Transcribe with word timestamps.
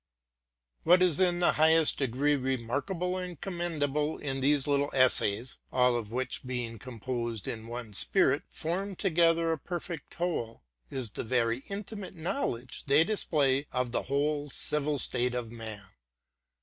What 0.81 1.03
is 1.03 1.19
in 1.19 1.37
the 1.37 1.51
highest 1.51 1.99
degree 1.99 2.35
remarkable 2.35 3.19
and 3.19 3.39
commend 3.39 3.83
able 3.83 4.17
in 4.17 4.41
these 4.41 4.65
little 4.65 4.89
essays, 4.95 5.59
all 5.71 5.95
of 5.95 6.11
which, 6.11 6.43
being 6.43 6.79
composed 6.79 7.47
in 7.47 7.67
one 7.67 7.93
spirit, 7.93 8.41
form 8.49 8.95
together 8.95 9.51
a 9.51 9.59
perfect 9.59 10.11
whole, 10.15 10.63
is 10.89 11.11
the 11.11 11.23
very 11.23 11.59
intimate 11.67 12.15
knowledge 12.15 12.83
they 12.87 13.03
display 13.03 13.67
of 13.71 13.91
the 13.91 14.01
whole 14.09 14.49
civil 14.49 14.97
state 14.97 15.35
of 15.35 15.51
man. 15.51 15.85